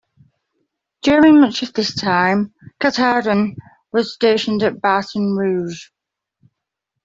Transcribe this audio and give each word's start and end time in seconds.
During 1.03 1.41
much 1.41 1.61
of 1.61 1.73
this 1.73 1.93
time 1.93 2.55
"Katahdin" 2.79 3.55
was 3.91 4.15
stationed 4.15 4.63
at 4.63 4.81
Baton 4.81 5.35
Rouge. 5.37 5.91